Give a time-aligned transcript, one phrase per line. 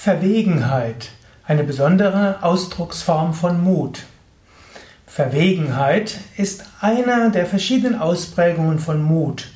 [0.00, 1.08] Verwegenheit,
[1.44, 4.04] eine besondere Ausdrucksform von Mut.
[5.08, 9.48] Verwegenheit ist eine der verschiedenen Ausprägungen von Mut.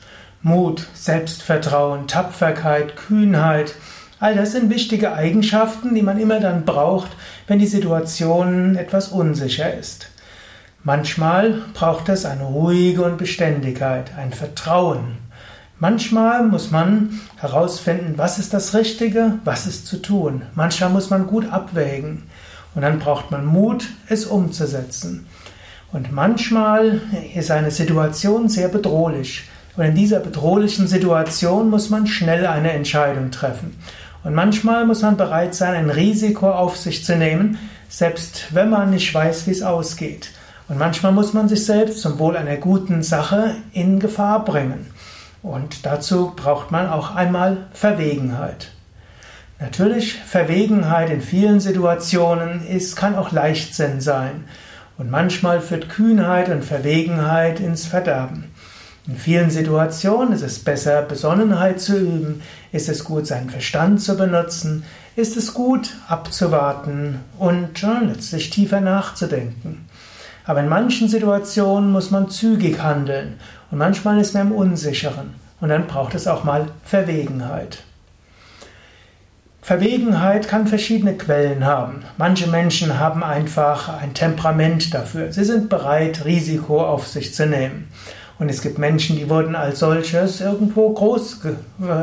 [0.42, 3.76] Mut, Selbstvertrauen, Tapferkeit, Kühnheit,
[4.18, 7.12] all das sind wichtige Eigenschaften, die man immer dann braucht,
[7.46, 10.08] wenn die Situation etwas unsicher ist.
[10.82, 15.18] Manchmal braucht es eine ruhige und Beständigkeit, ein Vertrauen.
[15.82, 20.42] Manchmal muss man herausfinden, was ist das Richtige, was ist zu tun.
[20.54, 22.22] Manchmal muss man gut abwägen
[22.76, 25.26] und dann braucht man Mut, es umzusetzen.
[25.92, 27.00] Und manchmal
[27.34, 29.48] ist eine Situation sehr bedrohlich.
[29.76, 33.76] Und in dieser bedrohlichen Situation muss man schnell eine Entscheidung treffen.
[34.22, 38.90] Und manchmal muss man bereit sein, ein Risiko auf sich zu nehmen, selbst wenn man
[38.90, 40.30] nicht weiß, wie es ausgeht.
[40.68, 44.91] Und manchmal muss man sich selbst zum Wohl einer guten Sache in Gefahr bringen.
[45.42, 48.70] Und dazu braucht man auch einmal Verwegenheit.
[49.58, 54.44] Natürlich, Verwegenheit in vielen Situationen ist, kann auch Leichtsinn sein.
[54.98, 58.52] Und manchmal führt Kühnheit und Verwegenheit ins Verderben.
[59.08, 64.16] In vielen Situationen ist es besser, Besonnenheit zu üben, ist es gut, seinen Verstand zu
[64.16, 64.84] benutzen,
[65.16, 69.88] ist es gut, abzuwarten und letztlich tiefer nachzudenken.
[70.44, 73.38] Aber in manchen Situationen muss man zügig handeln
[73.70, 77.84] und manchmal ist man im Unsicheren und dann braucht es auch mal Verwegenheit.
[79.62, 82.02] Verwegenheit kann verschiedene Quellen haben.
[82.18, 85.32] Manche Menschen haben einfach ein Temperament dafür.
[85.32, 87.86] Sie sind bereit, Risiko auf sich zu nehmen.
[88.40, 91.42] Und es gibt Menschen, die wurden als solches irgendwo groß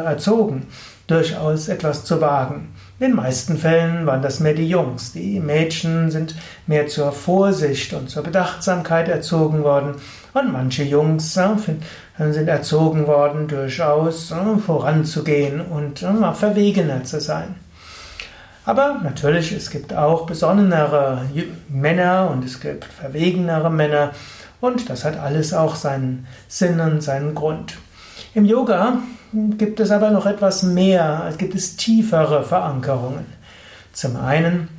[0.06, 0.68] erzogen,
[1.10, 2.74] durchaus etwas zu wagen.
[3.00, 5.14] In den meisten Fällen waren das mehr die Jungs.
[5.14, 6.36] Die Mädchen sind
[6.68, 9.96] mehr zur Vorsicht und zur Bedachtsamkeit erzogen worden.
[10.34, 14.34] Und manche Jungs sind erzogen worden, durchaus
[14.66, 17.56] voranzugehen und verwegener zu sein.
[18.66, 21.24] Aber natürlich, es gibt auch besonnenere
[21.70, 24.12] Männer und es gibt verwegenere Männer.
[24.62, 27.78] Und das hat alles auch seinen Sinn und seinen Grund.
[28.36, 29.00] Im Yoga
[29.32, 33.26] gibt es aber noch etwas mehr, gibt es tiefere Verankerungen.
[33.94, 34.70] Zum einen,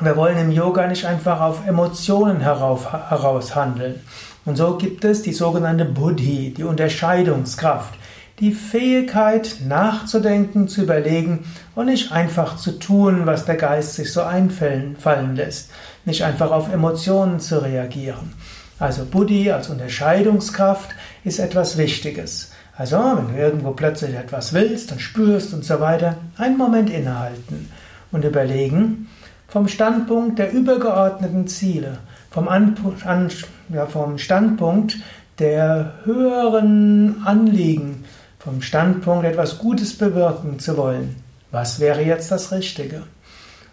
[0.00, 4.00] wir wollen im Yoga nicht einfach auf Emotionen heraus handeln.
[4.44, 7.94] Und so gibt es die sogenannte Buddhi, die Unterscheidungskraft,
[8.38, 14.22] die Fähigkeit nachzudenken, zu überlegen und nicht einfach zu tun, was der Geist sich so
[14.22, 15.70] einfallen lässt,
[16.06, 18.32] nicht einfach auf Emotionen zu reagieren.
[18.78, 20.88] Also Buddhi als Unterscheidungskraft
[21.22, 22.50] ist etwas Wichtiges.
[22.76, 27.70] Also, wenn du irgendwo plötzlich etwas willst und spürst und so weiter, einen Moment innehalten
[28.12, 29.08] und überlegen,
[29.48, 31.98] vom Standpunkt der übergeordneten Ziele,
[32.30, 33.30] vom, An an,
[33.68, 34.96] ja, vom Standpunkt
[35.38, 38.04] der höheren Anliegen,
[38.38, 41.16] vom Standpunkt etwas Gutes bewirken zu wollen,
[41.50, 43.02] was wäre jetzt das Richtige?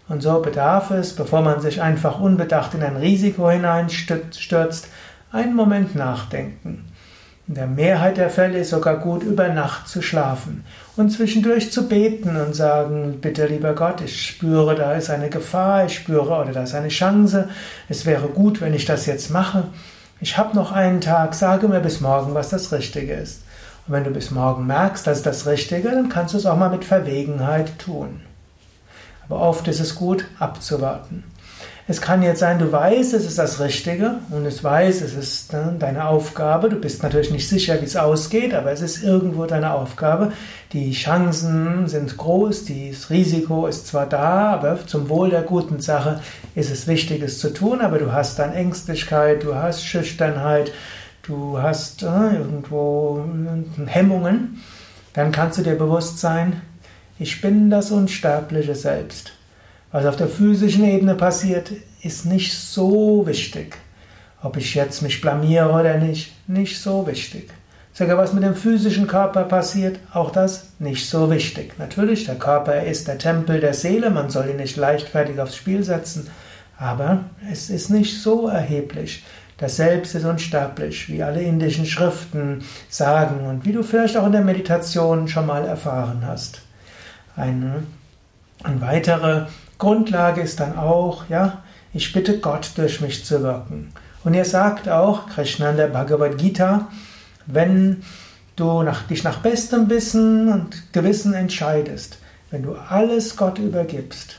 [0.08, 4.88] Und so bedarf es, bevor man sich einfach unbedacht in ein Risiko hineinstürzt,
[5.30, 6.86] einen Moment nachdenken.
[7.48, 10.64] In der Mehrheit der Fälle ist sogar gut, über Nacht zu schlafen
[10.96, 15.86] und zwischendurch zu beten und sagen, bitte lieber Gott, ich spüre, da ist eine Gefahr,
[15.86, 17.48] ich spüre, oder da ist eine Chance,
[17.88, 19.64] es wäre gut, wenn ich das jetzt mache.
[20.20, 23.44] Ich habe noch einen Tag, sage mir bis morgen, was das Richtige ist.
[23.86, 26.58] Und wenn du bis morgen merkst, das ist das Richtige, dann kannst du es auch
[26.58, 28.20] mal mit Verwegenheit tun.
[29.26, 31.24] Aber oft ist es gut, abzuwarten.
[31.90, 35.54] Es kann jetzt sein, du weißt, es ist das Richtige und es weiß, es ist
[35.54, 36.68] ne, deine Aufgabe.
[36.68, 40.32] Du bist natürlich nicht sicher, wie es ausgeht, aber es ist irgendwo deine Aufgabe.
[40.74, 46.20] Die Chancen sind groß, das Risiko ist zwar da, aber zum Wohl der guten Sache
[46.54, 47.80] ist es wichtig, es zu tun.
[47.80, 50.72] Aber du hast dann Ängstlichkeit, du hast Schüchternheit,
[51.22, 53.24] du hast äh, irgendwo
[53.86, 54.62] Hemmungen.
[55.14, 56.60] Dann kannst du dir bewusst sein,
[57.18, 59.37] ich bin das unsterbliche Selbst.
[59.90, 61.72] Was auf der physischen Ebene passiert,
[62.02, 63.76] ist nicht so wichtig.
[64.42, 67.50] Ob ich jetzt mich blamiere oder nicht, nicht so wichtig.
[67.92, 71.78] Sogar was mit dem physischen Körper passiert, auch das nicht so wichtig.
[71.78, 75.82] Natürlich, der Körper ist der Tempel der Seele, man soll ihn nicht leichtfertig aufs Spiel
[75.82, 76.28] setzen,
[76.78, 79.24] aber es ist nicht so erheblich.
[79.56, 84.32] Das Selbst ist unsterblich, wie alle indischen Schriften sagen und wie du vielleicht auch in
[84.32, 86.60] der Meditation schon mal erfahren hast.
[87.34, 87.82] Eine,
[88.62, 89.46] eine weitere
[89.78, 93.92] Grundlage ist dann auch, ja, ich bitte Gott durch mich zu wirken.
[94.24, 96.88] Und er sagt auch, Krishna in der Bhagavad Gita,
[97.46, 98.02] wenn
[98.56, 102.18] du nach, dich nach bestem Wissen und Gewissen entscheidest,
[102.50, 104.36] wenn du alles Gott übergibst,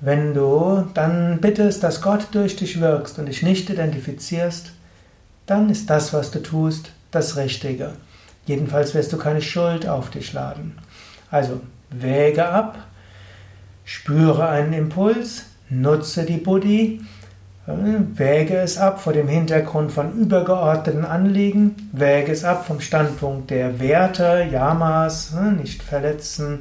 [0.00, 4.72] wenn du dann bittest, dass Gott durch dich wirkst und dich nicht identifizierst,
[5.46, 7.92] dann ist das, was du tust, das Richtige.
[8.46, 10.78] Jedenfalls wirst du keine Schuld auf dich laden.
[11.30, 11.60] Also
[11.90, 12.78] wäge ab,
[13.84, 17.00] Spüre einen Impuls, nutze die Buddhi,
[17.66, 17.72] äh,
[18.14, 23.80] wäge es ab vor dem Hintergrund von übergeordneten Anliegen, wäge es ab vom Standpunkt der
[23.80, 26.60] Werte, Yamas, äh, nicht verletzen,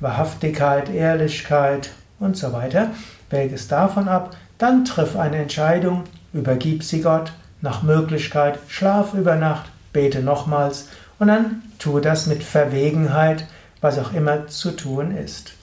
[0.00, 2.90] Wahrhaftigkeit, Ehrlichkeit und so weiter.
[3.30, 9.36] Wäge es davon ab, dann triff eine Entscheidung, übergib sie Gott, nach Möglichkeit schlaf über
[9.36, 10.88] Nacht, bete nochmals
[11.18, 13.46] und dann tu das mit Verwegenheit,
[13.80, 15.53] was auch immer zu tun ist.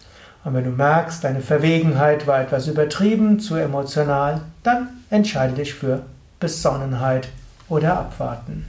[0.43, 6.03] Und wenn du merkst, deine Verwegenheit war etwas übertrieben, zu emotional, dann entscheide dich für
[6.39, 7.29] Besonnenheit
[7.69, 8.65] oder Abwarten.